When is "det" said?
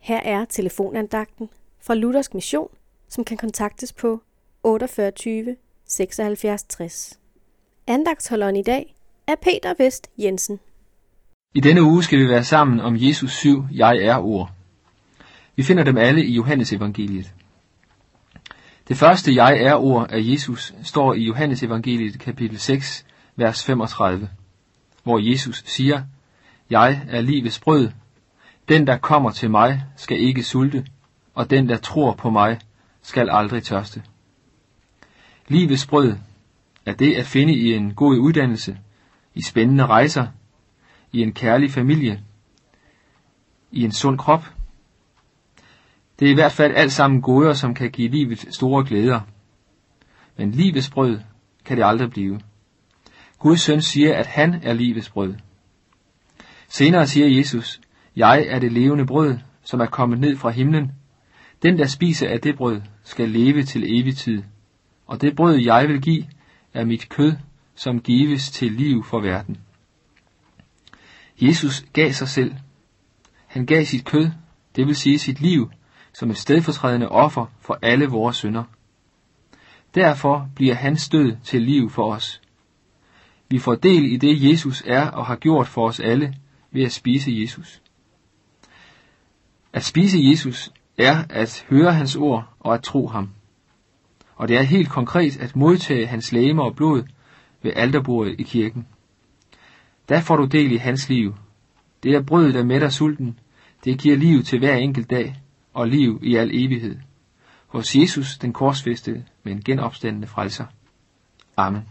18.88-18.96, 36.92-37.14, 46.18-46.26, 51.76-51.84, 58.58-58.72, 62.40-62.56, 65.20-65.36, 74.76-74.86, 84.16-84.50, 94.48-94.56, 102.02-102.14, 103.84-104.00